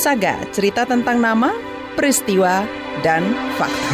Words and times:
Saga, 0.00 0.40
cerita 0.48 0.88
tentang 0.88 1.20
nama, 1.20 1.52
peristiwa, 1.92 2.64
dan 3.04 3.20
fakta. 3.60 3.92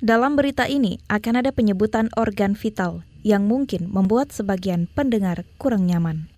Dalam 0.00 0.40
berita 0.40 0.64
ini 0.64 0.96
akan 1.12 1.44
ada 1.44 1.52
penyebutan 1.52 2.08
organ 2.16 2.56
vital 2.56 3.04
yang 3.28 3.44
mungkin 3.44 3.92
membuat 3.92 4.32
sebagian 4.32 4.88
pendengar 4.96 5.44
kurang 5.60 5.84
nyaman. 5.84 6.32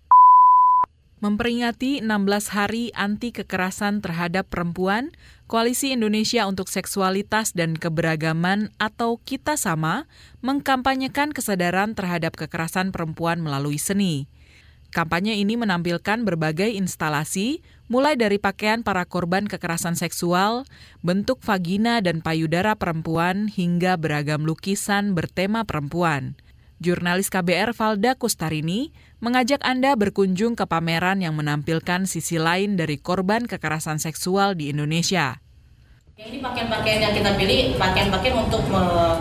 Memperingati 1.22 2.02
16 2.02 2.50
hari 2.50 2.90
anti 2.98 3.30
kekerasan 3.30 4.02
terhadap 4.02 4.50
perempuan, 4.50 5.14
Koalisi 5.50 5.90
Indonesia 5.90 6.46
untuk 6.46 6.70
Seksualitas 6.70 7.58
dan 7.58 7.74
Keberagaman 7.74 8.70
atau 8.78 9.18
Kita 9.18 9.58
Sama 9.58 10.06
mengkampanyekan 10.46 11.34
kesadaran 11.34 11.98
terhadap 11.98 12.38
kekerasan 12.38 12.94
perempuan 12.94 13.42
melalui 13.42 13.74
seni. 13.74 14.30
Kampanye 14.94 15.42
ini 15.42 15.58
menampilkan 15.58 16.22
berbagai 16.22 16.70
instalasi, 16.70 17.66
mulai 17.90 18.14
dari 18.14 18.38
pakaian 18.38 18.86
para 18.86 19.02
korban 19.02 19.50
kekerasan 19.50 19.98
seksual, 19.98 20.70
bentuk 21.02 21.42
vagina 21.42 21.98
dan 21.98 22.22
payudara 22.22 22.78
perempuan, 22.78 23.50
hingga 23.50 23.98
beragam 23.98 24.46
lukisan 24.46 25.18
bertema 25.18 25.66
perempuan. 25.66 26.38
Jurnalis 26.80 27.28
KBR 27.28 27.76
Valda 27.76 28.16
Kustarini 28.16 28.88
mengajak 29.20 29.60
Anda 29.60 29.92
berkunjung 30.00 30.56
ke 30.56 30.64
pameran 30.64 31.20
yang 31.20 31.36
menampilkan 31.36 32.08
sisi 32.08 32.40
lain 32.40 32.80
dari 32.80 32.96
korban 32.96 33.44
kekerasan 33.44 34.00
seksual 34.00 34.56
di 34.56 34.72
Indonesia. 34.72 35.44
Ini 36.16 36.40
pakaian-pakaian 36.40 37.04
yang 37.04 37.12
kita 37.12 37.36
pilih, 37.36 37.76
pakaian-pakaian 37.76 38.32
untuk 38.32 38.64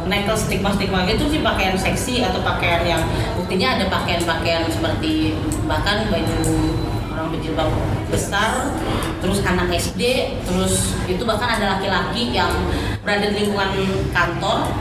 menekel 0.08 0.40
stigma-stigma 0.40 1.04
itu 1.12 1.28
sih 1.28 1.44
pakaian 1.44 1.76
seksi 1.76 2.24
atau 2.24 2.40
pakaian 2.40 2.88
yang 2.88 3.04
buktinya 3.36 3.76
ada 3.76 3.92
pakaian-pakaian 3.92 4.64
seperti 4.72 5.36
bahkan 5.68 6.08
baju 6.08 6.40
orang 7.12 7.28
berjilbab 7.36 7.68
besar, 8.08 8.72
terus 9.20 9.44
anak 9.44 9.68
SD, 9.76 10.32
terus 10.48 10.96
itu 11.12 11.28
bahkan 11.28 11.60
ada 11.60 11.76
laki-laki 11.76 12.32
yang 12.32 12.52
berada 13.04 13.28
di 13.28 13.48
lingkungan 13.48 13.72
kantor, 14.16 14.72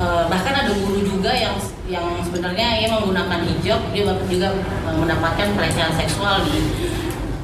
eh, 0.00 0.24
bahkan 0.28 0.54
ada 0.54 0.72
guru 0.72 1.00
juga 1.04 1.32
yang 1.32 1.56
yang 1.86 2.06
sebenarnya 2.26 2.82
ia 2.82 2.88
menggunakan 2.90 3.40
hijab 3.46 3.80
dia 3.94 4.04
juga 4.26 4.48
mendapatkan 4.90 5.48
pelecehan 5.54 5.94
seksual 5.94 6.42
di 6.42 6.58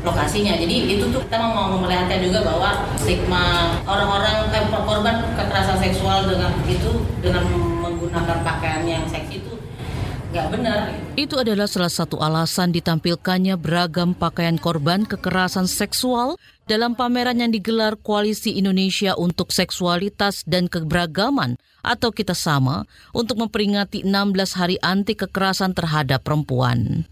lokasinya. 0.03 0.59
Jadi 0.59 0.99
itu 0.99 1.05
tuh 1.15 1.23
kita 1.23 1.39
mau 1.39 1.79
memperlihatkan 1.79 2.19
juga 2.27 2.43
bahwa 2.43 2.71
stigma 2.99 3.79
orang-orang 3.87 4.51
eh, 4.51 4.67
korban 4.71 5.17
kekerasan 5.39 5.79
seksual 5.79 6.27
dengan 6.27 6.53
itu 6.67 6.93
dengan 7.23 7.47
menggunakan 7.83 8.43
pakaian 8.43 8.83
yang 8.85 9.05
seksi 9.07 9.41
itu 9.41 9.52
nggak 10.33 10.49
benar. 10.49 10.89
Itu 11.15 11.37
adalah 11.37 11.69
salah 11.69 11.93
satu 11.93 12.17
alasan 12.25 12.73
ditampilkannya 12.73 13.61
beragam 13.61 14.17
pakaian 14.17 14.57
korban 14.57 15.05
kekerasan 15.05 15.69
seksual 15.69 16.41
dalam 16.65 16.97
pameran 16.97 17.45
yang 17.45 17.53
digelar 17.53 18.01
Koalisi 18.01 18.57
Indonesia 18.57 19.13
untuk 19.21 19.53
Seksualitas 19.53 20.49
dan 20.49 20.73
Keberagaman 20.73 21.61
atau 21.85 22.09
Kita 22.11 22.33
Sama 22.33 22.89
untuk 23.13 23.37
memperingati 23.37 24.09
16 24.09 24.59
hari 24.59 24.81
anti 24.81 25.13
kekerasan 25.13 25.77
terhadap 25.77 26.25
perempuan. 26.25 27.05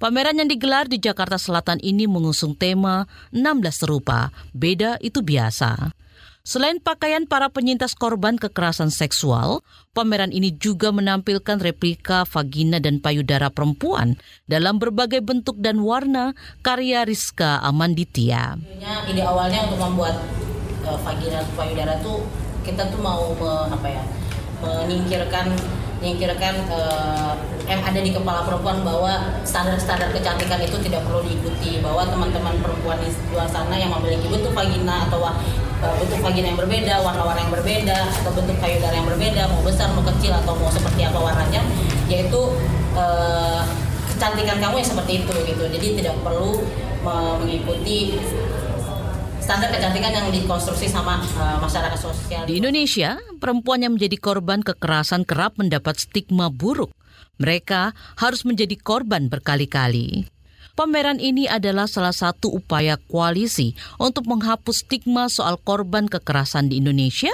Pameran 0.00 0.40
yang 0.40 0.48
digelar 0.48 0.88
di 0.88 0.96
Jakarta 0.96 1.36
Selatan 1.36 1.76
ini 1.84 2.08
mengusung 2.08 2.56
tema 2.56 3.04
16 3.36 3.84
serupa, 3.84 4.32
beda 4.56 4.96
itu 5.04 5.20
biasa. 5.20 5.92
Selain 6.40 6.80
pakaian 6.80 7.28
para 7.28 7.52
penyintas 7.52 7.92
korban 7.92 8.40
kekerasan 8.40 8.88
seksual, 8.88 9.60
pameran 9.92 10.32
ini 10.32 10.56
juga 10.56 10.88
menampilkan 10.88 11.60
replika 11.60 12.24
vagina 12.24 12.80
dan 12.80 12.96
payudara 13.04 13.52
perempuan 13.52 14.16
dalam 14.48 14.80
berbagai 14.80 15.20
bentuk 15.20 15.60
dan 15.60 15.84
warna 15.84 16.32
karya 16.64 17.04
Rizka 17.04 17.60
Amanditya. 17.60 18.56
Ide 19.04 19.20
awalnya 19.20 19.68
untuk 19.68 19.84
membuat 19.84 20.16
uh, 20.88 20.96
vagina 21.04 21.44
payudara 21.52 22.00
tuh 22.00 22.24
kita 22.64 22.88
tuh 22.88 23.00
mau 23.04 23.36
apa 23.68 23.88
ya 23.88 24.02
menyingkirkan 24.60 25.52
menyingkirkan 26.00 26.64
uh, 26.72 27.36
yang 27.68 27.84
ada 27.86 28.00
di 28.02 28.10
kepala 28.10 28.42
perempuan 28.42 28.82
bahwa 28.82 29.38
standar-standar 29.46 30.10
kecantikan 30.10 30.58
itu 30.58 30.74
tidak 30.82 31.06
perlu 31.06 31.22
diikuti 31.22 31.78
bahwa 31.78 32.08
teman-teman 32.08 32.56
perempuan 32.58 32.98
di 32.98 33.12
luar 33.30 33.46
sana 33.46 33.76
yang 33.78 33.94
memiliki 33.94 34.26
bentuk 34.26 34.50
vagina 34.56 35.06
atau 35.06 35.22
uh, 35.22 35.94
bentuk 36.00 36.18
vagina 36.24 36.50
yang 36.50 36.58
berbeda, 36.58 36.94
warna-warna 37.04 37.40
yang 37.46 37.54
berbeda 37.54 37.98
atau 38.24 38.30
bentuk 38.34 38.56
payudara 38.58 38.96
yang 38.96 39.06
berbeda, 39.06 39.42
mau 39.52 39.62
besar, 39.62 39.92
mau 39.94 40.02
kecil 40.02 40.32
atau 40.34 40.56
mau 40.56 40.72
seperti 40.72 41.06
apa 41.06 41.18
warnanya, 41.20 41.62
yaitu 42.10 42.40
uh, 42.96 43.62
kecantikan 44.16 44.58
kamu 44.58 44.82
yang 44.82 44.88
seperti 44.88 45.12
itu 45.22 45.34
gitu. 45.46 45.64
Jadi 45.68 45.86
tidak 46.02 46.16
perlu 46.24 46.60
mengikuti 47.40 48.20
standar 49.40 49.72
kecantikan 49.72 50.12
yang 50.12 50.28
dikonstruksi 50.30 50.86
sama 50.86 51.20
uh, 51.40 51.58
masyarakat 51.58 51.98
sosial. 51.98 52.44
Di 52.46 52.60
Indonesia, 52.60 53.18
perempuan 53.40 53.82
yang 53.82 53.96
menjadi 53.96 54.16
korban 54.20 54.60
kekerasan 54.60 55.24
kerap 55.24 55.56
mendapat 55.56 55.98
stigma 55.98 56.52
buruk. 56.52 56.92
Mereka 57.40 57.96
harus 58.20 58.44
menjadi 58.44 58.76
korban 58.76 59.32
berkali-kali. 59.32 60.28
Pameran 60.78 61.18
ini 61.18 61.50
adalah 61.50 61.90
salah 61.90 62.14
satu 62.14 62.50
upaya 62.54 62.96
koalisi 63.10 63.74
untuk 63.98 64.30
menghapus 64.30 64.86
stigma 64.86 65.26
soal 65.26 65.58
korban 65.58 66.06
kekerasan 66.06 66.70
di 66.70 66.78
Indonesia, 66.78 67.32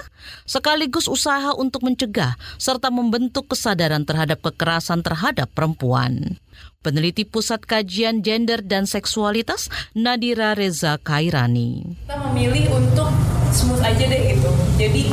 sekaligus 0.48 1.06
usaha 1.06 1.52
untuk 1.52 1.84
mencegah 1.84 2.34
serta 2.56 2.88
membentuk 2.88 3.52
kesadaran 3.52 4.08
terhadap 4.08 4.40
kekerasan 4.40 5.04
terhadap 5.04 5.52
perempuan. 5.52 6.40
Peneliti 6.80 7.26
Pusat 7.26 7.66
Kajian 7.66 8.22
Gender 8.22 8.62
dan 8.62 8.86
Seksualitas 8.86 9.68
Nadira 9.92 10.54
Reza 10.54 10.96
Kairani. 11.02 11.98
Kita 12.06 12.16
memilih 12.30 12.72
untuk 12.72 13.10
smooth 13.52 13.82
aja 13.82 14.04
deh 14.06 14.22
gitu. 14.32 14.50
Jadi 14.78 15.10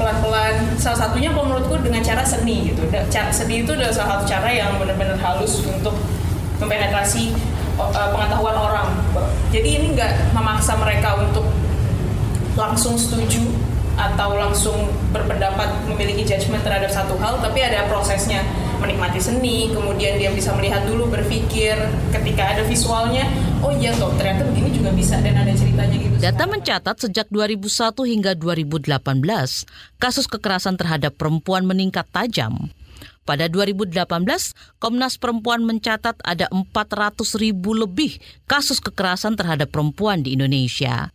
pelan-pelan 0.00 0.80
salah 0.80 1.10
satunya 1.10 1.28
kalau 1.34 1.52
menurutku 1.52 1.76
dengan 1.84 2.00
cara 2.00 2.24
seni 2.24 2.72
gitu. 2.72 2.86
Seni 3.12 3.66
itu 3.66 3.76
adalah 3.76 3.92
salah 3.92 4.10
satu 4.16 4.24
cara 4.30 4.48
yang 4.48 4.78
benar-benar 4.80 5.18
halus 5.20 5.60
untuk 5.66 5.92
mempenetrasi 6.60 7.32
uh, 7.80 8.08
pengetahuan 8.12 8.56
orang. 8.56 8.88
Jadi 9.50 9.68
ini 9.80 9.86
nggak 9.96 10.36
memaksa 10.36 10.76
mereka 10.76 11.16
untuk 11.18 11.48
langsung 12.54 12.94
setuju 13.00 13.42
atau 14.00 14.32
langsung 14.32 14.76
berpendapat 15.12 15.68
memiliki 15.84 16.24
judgement 16.24 16.64
terhadap 16.64 16.88
satu 16.88 17.20
hal, 17.20 17.36
tapi 17.44 17.60
ada 17.60 17.84
prosesnya 17.84 18.40
menikmati 18.80 19.20
seni, 19.20 19.68
kemudian 19.76 20.16
dia 20.16 20.32
bisa 20.32 20.56
melihat 20.56 20.80
dulu 20.88 21.04
berpikir 21.12 21.76
ketika 22.08 22.56
ada 22.56 22.62
visualnya, 22.64 23.28
oh 23.60 23.68
iya 23.76 23.92
toh 24.00 24.08
ternyata 24.16 24.48
begini 24.48 24.72
juga 24.72 24.88
bisa 24.96 25.20
dan 25.20 25.36
ada 25.36 25.52
ceritanya 25.52 25.96
gitu. 26.00 26.16
Data 26.16 26.44
mencatat 26.48 26.96
sejak 26.96 27.26
2001 27.28 27.92
hingga 28.08 28.32
2018, 28.40 28.88
kasus 30.00 30.24
kekerasan 30.24 30.80
terhadap 30.80 31.12
perempuan 31.20 31.68
meningkat 31.68 32.08
tajam. 32.08 32.72
Pada 33.28 33.46
2018, 33.52 34.00
Komnas 34.80 35.20
Perempuan 35.20 35.62
mencatat 35.62 36.18
ada 36.24 36.48
400 36.50 37.20
ribu 37.36 37.76
lebih 37.76 38.16
kasus 38.48 38.80
kekerasan 38.80 39.36
terhadap 39.36 39.68
perempuan 39.68 40.24
di 40.24 40.34
Indonesia. 40.34 41.12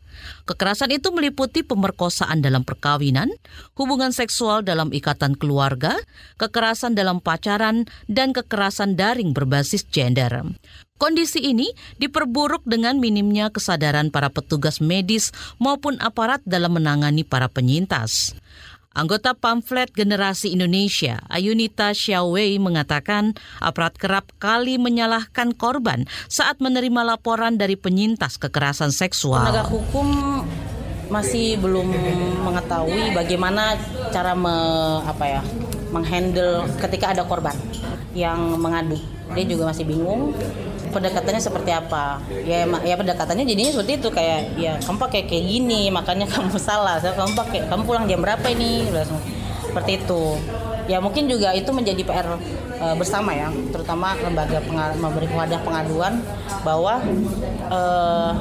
Kekerasan 0.48 0.96
itu 0.96 1.12
meliputi 1.12 1.66
pemerkosaan 1.66 2.40
dalam 2.40 2.64
perkawinan, 2.64 3.28
hubungan 3.76 4.16
seksual 4.16 4.64
dalam 4.64 4.94
ikatan 4.96 5.36
keluarga, 5.36 5.98
kekerasan 6.40 6.96
dalam 6.96 7.20
pacaran, 7.20 7.84
dan 8.08 8.32
kekerasan 8.32 8.96
daring 8.96 9.36
berbasis 9.36 9.84
gender. 9.84 10.56
Kondisi 10.96 11.44
ini 11.44 11.76
diperburuk 12.00 12.64
dengan 12.64 13.04
minimnya 13.04 13.52
kesadaran 13.52 14.16
para 14.16 14.32
petugas 14.32 14.80
medis 14.80 15.36
maupun 15.60 16.00
aparat 16.00 16.40
dalam 16.48 16.80
menangani 16.80 17.28
para 17.28 17.52
penyintas. 17.52 18.32
Anggota 18.96 19.36
pamflet 19.36 19.92
Generasi 19.92 20.56
Indonesia, 20.56 21.20
Ayunita 21.28 21.92
Xiaowei 21.92 22.56
mengatakan 22.64 23.36
aparat 23.60 24.00
kerap 24.00 24.32
kali 24.40 24.80
menyalahkan 24.80 25.52
korban 25.52 26.08
saat 26.32 26.64
menerima 26.64 27.04
laporan 27.04 27.60
dari 27.60 27.76
penyintas 27.76 28.40
kekerasan 28.40 28.96
seksual. 28.96 29.52
Penegak 29.52 29.68
hukum 29.68 30.08
masih 31.12 31.60
belum 31.60 31.92
mengetahui 32.48 33.12
bagaimana 33.12 33.76
cara 34.16 34.32
me, 34.32 34.56
apa 35.04 35.26
ya, 35.28 35.42
menghandle 35.92 36.64
ketika 36.80 37.12
ada 37.12 37.28
korban 37.28 37.60
yang 38.16 38.56
mengadu. 38.56 38.96
Dia 39.36 39.44
juga 39.44 39.76
masih 39.76 39.84
bingung 39.84 40.32
pendekatannya 40.96 41.42
seperti 41.44 41.76
apa 41.76 42.24
ya 42.48 42.64
ya 42.64 42.96
pendekatannya 42.96 43.44
jadinya 43.44 43.72
seperti 43.76 43.92
itu 44.00 44.10
kayak 44.10 44.40
ya 44.56 44.74
kamu 44.80 44.98
pakai 45.04 45.22
kayak 45.28 45.46
gini 45.46 45.92
makanya 45.92 46.26
kamu 46.32 46.56
salah 46.72 46.96
saya 47.04 47.12
kamu 47.20 47.36
pakai 47.36 47.60
kamu 47.68 47.84
pulang 47.84 48.06
jam 48.08 48.24
berapa 48.24 48.48
ini 48.48 48.88
langsung 48.96 49.20
seperti 49.68 49.92
itu 50.00 50.24
ya 50.88 51.04
mungkin 51.04 51.28
juga 51.28 51.52
itu 51.52 51.68
menjadi 51.76 52.02
PR 52.08 52.28
uh, 52.32 52.40
eh, 52.80 52.96
bersama 52.96 53.36
ya 53.36 53.52
terutama 53.76 54.16
lembaga 54.24 54.64
memberi 54.96 55.28
wadah 55.28 55.60
pengaduan 55.68 56.24
bahwa 56.64 57.04
uh, 57.68 58.32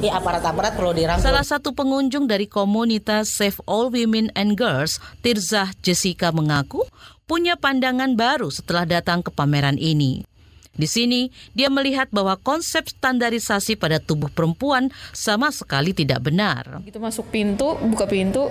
Ya 0.00 0.16
aparat-aparat 0.16 0.74
perlu 0.74 0.96
dirangkul. 0.96 1.28
Salah 1.28 1.44
satu 1.44 1.76
pengunjung 1.76 2.24
dari 2.24 2.48
komunitas 2.48 3.28
Save 3.28 3.60
All 3.68 3.92
Women 3.92 4.32
and 4.32 4.56
Girls, 4.56 4.96
Tirzah 5.20 5.76
Jessica 5.84 6.32
mengaku, 6.32 6.88
punya 7.28 7.54
pandangan 7.60 8.16
baru 8.16 8.48
setelah 8.48 8.88
datang 8.88 9.20
ke 9.20 9.28
pameran 9.28 9.76
ini. 9.76 10.24
Di 10.72 10.88
sini, 10.88 11.28
dia 11.52 11.68
melihat 11.68 12.08
bahwa 12.08 12.40
konsep 12.40 12.88
standarisasi 12.88 13.76
pada 13.76 14.00
tubuh 14.00 14.32
perempuan 14.32 14.88
sama 15.12 15.52
sekali 15.52 15.92
tidak 15.92 16.24
benar. 16.24 16.80
Gitu 16.88 16.96
masuk 16.96 17.28
pintu, 17.28 17.76
buka 17.76 18.08
pintu, 18.08 18.48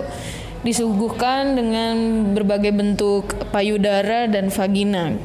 disuguhkan 0.62 1.58
dengan 1.58 1.94
berbagai 2.30 2.70
bentuk 2.70 3.34
payudara 3.50 4.30
dan 4.30 4.54
vagina. 4.54 5.18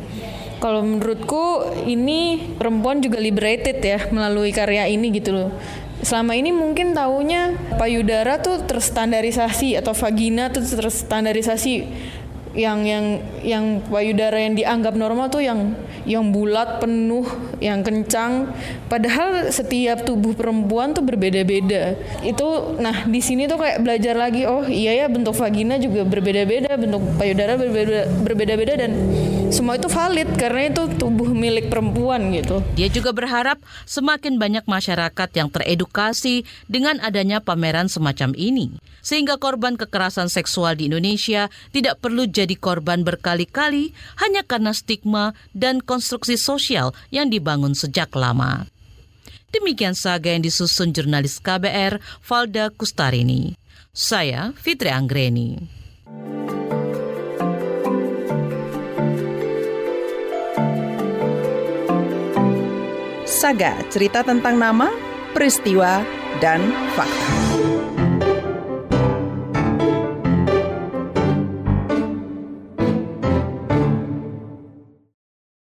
Kalau 0.58 0.82
menurutku 0.82 1.70
ini 1.86 2.42
perempuan 2.58 2.98
juga 2.98 3.22
liberated 3.22 3.78
ya 3.78 4.10
melalui 4.10 4.50
karya 4.50 4.90
ini 4.90 5.14
gitu 5.14 5.38
loh. 5.38 5.50
Selama 6.02 6.34
ini 6.34 6.54
mungkin 6.54 6.94
taunya 6.98 7.58
payudara 7.78 8.42
tuh 8.42 8.66
terstandarisasi 8.66 9.78
atau 9.78 9.98
vagina 9.98 10.50
tuh 10.50 10.62
terstandarisasi 10.62 11.74
yang 12.58 12.82
yang 12.84 13.06
yang 13.46 13.66
payudara 13.86 14.42
yang 14.42 14.58
dianggap 14.58 14.98
normal 14.98 15.30
tuh 15.30 15.46
yang 15.46 15.78
yang 16.10 16.34
bulat 16.34 16.82
penuh 16.82 17.24
yang 17.62 17.86
kencang. 17.86 18.50
Padahal 18.90 19.54
setiap 19.54 20.02
tubuh 20.02 20.34
perempuan 20.34 20.98
tuh 20.98 21.06
berbeda-beda. 21.06 21.94
Itu 22.26 22.80
nah 22.82 23.06
di 23.06 23.22
sini 23.22 23.46
tuh 23.46 23.62
kayak 23.62 23.86
belajar 23.86 24.18
lagi 24.18 24.50
oh 24.50 24.66
iya 24.66 25.06
ya 25.06 25.06
bentuk 25.06 25.38
vagina 25.38 25.78
juga 25.78 26.02
berbeda-beda 26.08 26.74
bentuk 26.80 27.04
payudara 27.22 27.60
berbeda 27.60 28.10
berbeda-beda 28.26 28.74
dan 28.82 28.92
semua 29.54 29.78
itu 29.78 29.88
valid 29.88 30.28
karena 30.36 30.74
itu 30.74 30.84
tubuh 30.98 31.30
milik 31.30 31.70
perempuan 31.70 32.34
gitu. 32.34 32.66
Dia 32.74 32.90
juga 32.90 33.14
berharap 33.14 33.62
semakin 33.86 34.42
banyak 34.42 34.66
masyarakat 34.66 35.30
yang 35.38 35.54
teredukasi 35.54 36.44
dengan 36.66 36.98
adanya 37.06 37.38
pameran 37.38 37.92
semacam 37.92 38.34
ini 38.34 38.80
sehingga 39.08 39.40
korban 39.40 39.80
kekerasan 39.80 40.28
seksual 40.28 40.76
di 40.76 40.92
Indonesia 40.92 41.48
tidak 41.72 42.04
perlu 42.04 42.28
jadi 42.28 42.47
korban 42.56 43.04
berkali-kali 43.04 43.92
hanya 44.22 44.46
karena 44.46 44.72
stigma 44.72 45.36
dan 45.52 45.84
konstruksi 45.84 46.40
sosial 46.40 46.96
yang 47.12 47.28
dibangun 47.28 47.76
sejak 47.76 48.14
lama. 48.16 48.70
Demikian 49.52 49.98
saga 49.98 50.32
yang 50.32 50.46
disusun 50.46 50.94
jurnalis 50.94 51.42
KBR 51.42 52.00
Valda 52.24 52.70
Kustarini. 52.72 53.58
Saya 53.92 54.54
Fitri 54.54 54.94
Anggreni. 54.94 55.58
Saga, 63.38 63.78
cerita 63.94 64.26
tentang 64.26 64.58
nama, 64.58 64.90
peristiwa, 65.32 66.02
dan 66.42 66.74
fakta. 66.98 67.47